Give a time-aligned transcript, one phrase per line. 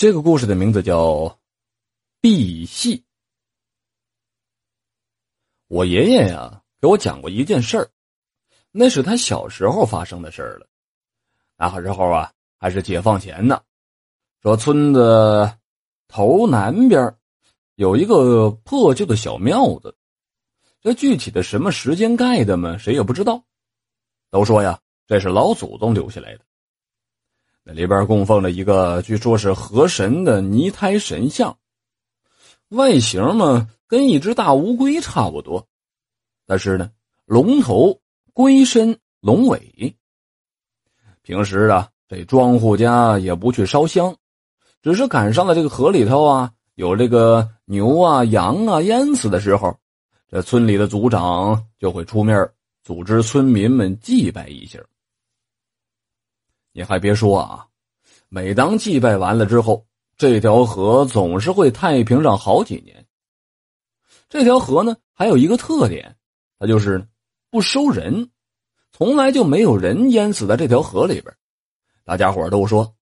[0.00, 1.08] 这个故事的名字叫
[2.22, 2.96] 《碧戏》。
[5.66, 7.90] 我爷爷呀给我讲过一件事儿，
[8.70, 10.66] 那是他小时候发生的事儿了。
[11.58, 13.62] 那时候啊还是解放前呢，
[14.40, 15.54] 说村子
[16.08, 17.14] 头南边
[17.74, 19.94] 有一个破旧的小庙子，
[20.80, 23.44] 这具体的什么时间盖的嘛，谁也不知道。
[24.30, 26.44] 都说呀，这是老祖宗留下来的。
[27.74, 31.56] 里边供奉了一个据说是河神的泥胎神像，
[32.70, 35.66] 外形嘛跟一只大乌龟差不多，
[36.46, 36.90] 但是呢，
[37.26, 38.00] 龙头
[38.32, 39.94] 龟身龙尾。
[41.22, 44.16] 平时啊，这庄户家也不去烧香，
[44.82, 49.76] 只是赶上了这个河里头啊有这个牛啊羊啊淹死的时候，
[50.28, 52.48] 这村里的族长就会出面
[52.82, 54.78] 组织村民们祭拜一下。
[56.72, 57.66] 你还别说啊，
[58.28, 63.06] 每当祭拜完了之后，这条河总是会太平上好几年。
[64.28, 66.16] 这条河呢，还有一个特点，
[66.58, 67.04] 它就是
[67.50, 68.30] 不收人，
[68.92, 71.36] 从来就没有人淹死在这条河里边。
[72.04, 72.94] 大家伙都说，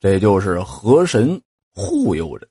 [0.00, 1.40] 这就是河神
[1.74, 2.48] 护佑着。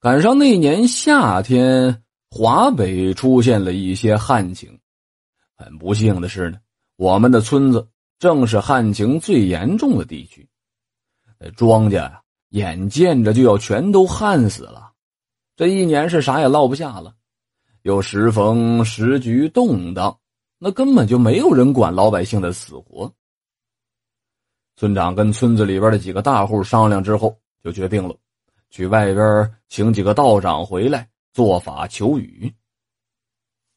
[0.00, 4.80] 赶上那年夏天，华北出现了一些旱情，
[5.54, 6.58] 很不幸的是呢。
[6.96, 10.48] 我们的村子正是旱情最严重的地区，
[11.56, 14.92] 庄稼呀，眼见着就要全都旱死了。
[15.56, 17.14] 这一年是啥也落不下了，
[17.82, 20.18] 又时逢时局动荡，
[20.58, 23.12] 那根本就没有人管老百姓的死活。
[24.76, 28.16] 村长跟村子里边的几个大户商量之后，就决定了
[28.70, 32.52] 去外边请几个道长回来做法求雨。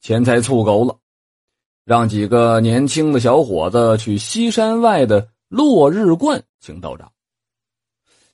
[0.02, 1.00] 钱财凑够了。
[1.88, 7.10] 让几个年轻的小伙子去西山外的落日观请道长。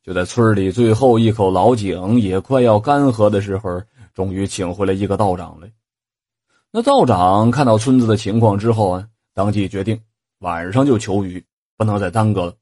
[0.01, 5.71] 就在村里最后一口老井也快要干涸的时候，终于请回来一个道长来。
[6.71, 10.01] 那道长看到村子的情况之后啊，当即决定
[10.39, 11.45] 晚上就求雨，
[11.77, 12.55] 不能再耽搁了。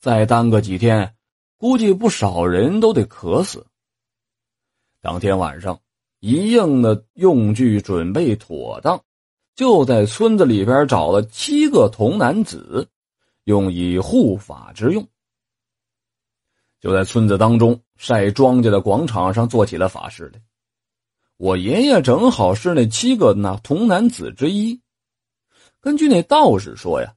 [0.00, 1.14] 再耽搁几天，
[1.56, 3.64] 估计不少人都得渴死。
[5.00, 5.78] 当天晚上，
[6.18, 9.00] 一应的用具准备妥当。
[9.60, 12.88] 就在村子里边找了七个童男子，
[13.44, 15.06] 用以护法之用。
[16.80, 20.40] 就在村子当中晒庄稼的广场上做起了法事来。
[21.36, 24.80] 我爷爷正好是那七个那童男子之一。
[25.82, 27.12] 根据那道士说呀，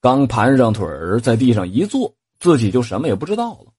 [0.00, 3.74] 刚盘上腿儿在地上一坐，自己就什么也不知道了。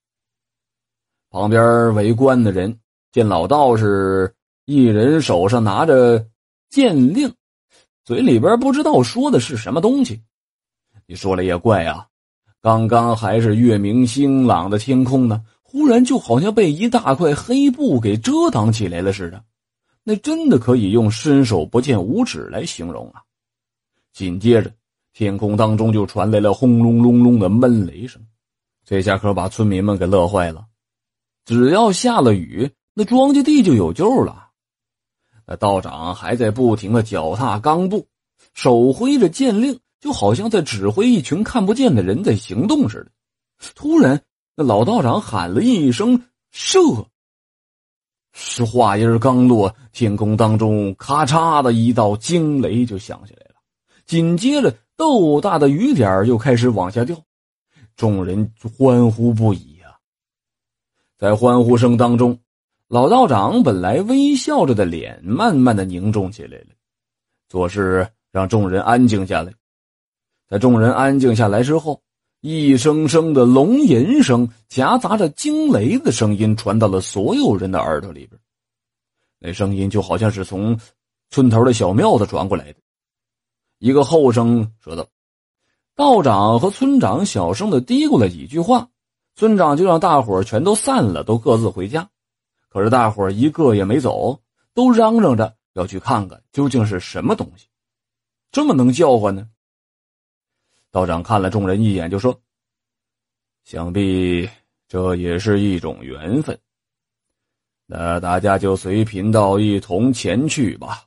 [1.31, 2.79] 旁边围观的人
[3.11, 4.35] 见老道士
[4.65, 6.27] 一人手上拿着
[6.69, 7.33] 剑令。
[8.05, 10.21] 嘴里边不知道说的是什么东西，
[11.05, 12.07] 你说了也怪啊！
[12.61, 19.43] 刚刚还是月明星朗的天空呢，忽然就好像被一大块黑布给遮挡起来了似的，
[20.03, 23.23] 那真的可以用伸手不见五指来形容啊！
[24.11, 24.71] 紧接着，
[25.13, 28.21] 天空当中就传来了轰隆隆隆的闷雷声，
[28.85, 30.65] 这下可把村民们给乐坏了。
[31.45, 34.51] 只要下了雨，那庄稼地就有救了。
[35.45, 38.07] 那道长还在不停的脚踏钢步，
[38.53, 43.11] 手挥着剑令，就好像在指挥一群看不见的人在行动似的。
[43.75, 44.21] 突然，
[44.55, 46.79] 那老道长喊了一声“射”，
[48.31, 53.55] 是话音刚落，天空当中咔嚓的一道惊雷就响起来了，
[54.05, 57.21] 紧接着豆大的雨点又开始往下掉，
[57.97, 59.97] 众人欢呼不已呀。
[61.17, 62.39] 在欢呼声当中。
[62.93, 66.67] 老道长本来微笑着的脸，慢慢的凝重起来了，
[67.49, 69.51] 做事让众人安静下来。
[70.47, 72.03] 在众人安静下来之后，
[72.41, 78.39] 一声声的龙吟声夹杂着惊雷的声音传到了所有人的耳朵里边。
[79.39, 80.79] 那声音就好像是从
[81.31, 82.79] 村头的小庙子传过来的。
[83.79, 85.07] 一个后生说道
[85.97, 88.89] ：“道长和村长小声的嘀咕了几句话，
[89.35, 92.07] 村长就让大伙全都散了，都各自回家。”
[92.73, 94.41] 可是大伙一个也没走，
[94.73, 97.67] 都嚷嚷着要去看看究竟是什么东西，
[98.51, 99.47] 这么能叫唤呢？
[100.89, 102.41] 道长看了众人一眼，就说
[103.63, 104.49] ：“想必
[104.87, 106.59] 这也是一种缘分。
[107.85, 111.03] 那大家就随贫道一同前去吧，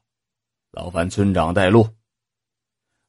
[0.71, 1.89] 劳烦村长带路。”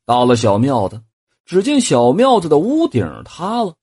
[0.03, 1.03] 到了小庙子，
[1.45, 3.75] 只见小庙子的屋顶塌了，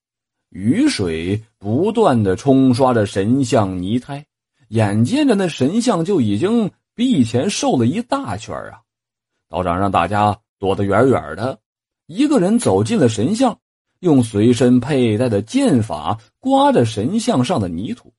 [0.49, 4.26] 雨水不断的冲刷着神像泥胎。
[4.75, 8.81] 眼见着那神像就已经比以前瘦了一大圈啊！
[9.49, 11.61] 道长让大家躲得远远的，
[12.06, 13.56] 一个人走进了神像，
[14.00, 18.12] 用随身佩戴的剑法刮着神像上的泥土。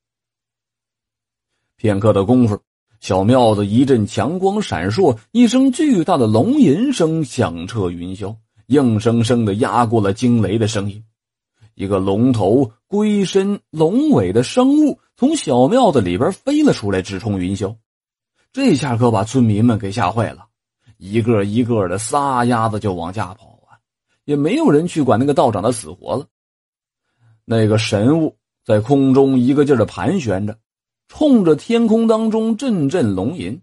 [1.75, 2.57] 片刻的功夫，
[3.01, 8.33] 小庙子一阵强光闪烁，一声巨大的龙吟声响彻云霄，
[8.67, 11.03] 硬生生的压过了惊雷的声音。
[11.75, 17.75] 一个龙头、龟身、龙尾的生物从小庙子里边飞了出来，直冲云霄。
[18.51, 20.47] 这下可把村民们给吓坏了，
[20.97, 23.77] 一个一个的撒丫子就往家跑啊！
[24.23, 26.25] 也没有人去管那个道长的死活了。
[27.43, 30.57] 那个神物在空中一个劲儿的盘旋着。
[31.07, 33.61] 冲着天空当中阵阵龙吟，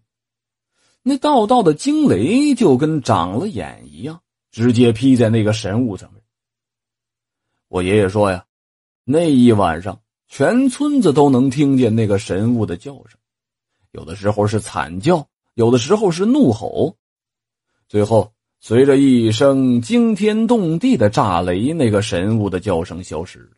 [1.03, 4.21] 那道道的惊雷就跟长了眼一样，
[4.53, 6.22] 直接劈在那个神物上面。
[7.73, 8.45] 我爷爷说呀，
[9.03, 13.19] 那一晚上全村子都能听见那个神物的叫声，
[13.93, 16.99] 有的时候是惨叫，有的时候是怒吼，
[17.89, 23.53] 最后随着一声惊天动地的炸雷，那个神物的叫声消失了。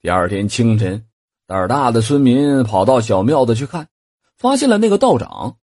[0.00, 1.04] 第二天清晨。
[1.48, 3.88] 胆大的村民跑到小庙子去看，
[4.36, 5.58] 发现了那个道长。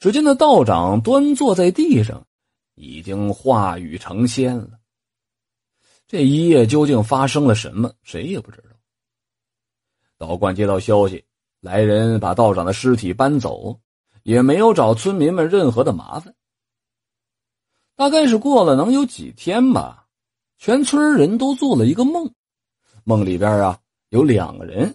[0.00, 2.26] 只见那道长端坐在地上，
[2.74, 4.80] 已经化羽成仙了。
[6.14, 8.76] 这一夜究竟发生了什么，谁也不知道。
[10.16, 11.24] 道观接到消息，
[11.60, 13.80] 来人把道长的尸体搬走，
[14.22, 16.32] 也没有找村民们任何的麻烦。
[17.96, 20.06] 大概是过了能有几天吧，
[20.56, 22.32] 全村人都做了一个梦，
[23.02, 23.80] 梦里边啊
[24.10, 24.94] 有两个人。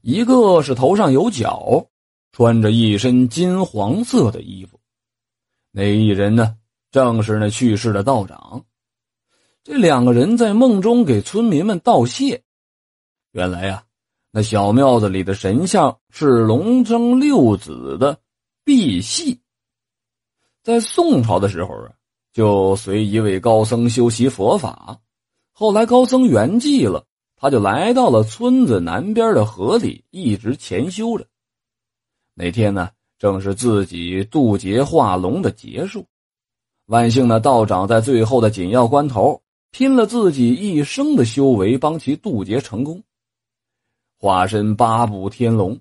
[0.00, 1.88] 一个是头上有角，
[2.30, 4.78] 穿着一身金黄色的衣服，
[5.72, 6.56] 那一人呢，
[6.92, 8.64] 正是那去世的道长。
[9.64, 12.42] 这两个人在梦中给村民们道谢。
[13.30, 13.84] 原来呀，
[14.32, 18.18] 那小庙子里的神像是龙争六子的
[18.64, 19.38] 赑屃，
[20.64, 21.92] 在宋朝的时候啊，
[22.32, 24.98] 就随一位高僧修习佛法，
[25.52, 27.06] 后来高僧圆寂了。
[27.36, 31.26] 他就来到了村子南边的河里，一直潜修着。
[32.34, 36.06] 那天呢，正是自己渡劫化龙的劫数。
[36.86, 39.42] 万幸呢，道长在最后的紧要关头，
[39.72, 43.02] 拼了自己一生的修为，帮其渡劫成功，
[44.16, 45.80] 化身八部天龙。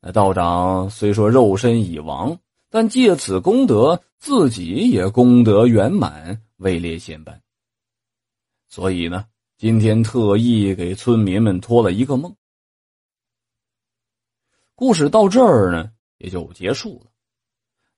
[0.00, 2.38] 那道长虽说肉身已亡，
[2.70, 7.42] 但借此功德，自己也功德圆满，位列仙班。
[8.68, 9.26] 所以呢。
[9.58, 12.34] 今天特意给村民们托了一个梦。
[14.74, 17.12] 故事到这儿呢，也就结束了。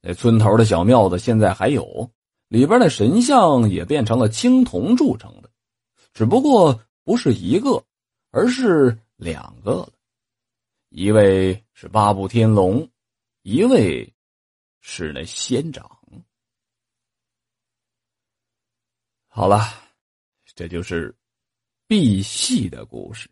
[0.02, 2.10] 那村头的小庙子现在还有，
[2.54, 5.50] 里边的神像也变成了青铜铸成的，
[6.12, 7.84] 只不过不是一个，
[8.30, 9.92] 而是两个了。
[10.88, 12.88] 一位是八部天龙，
[13.42, 14.14] 一位
[14.80, 15.90] 是那仙长。
[19.26, 19.58] 好了，
[20.54, 21.12] 这就是。
[21.86, 23.28] 赑屃的故事。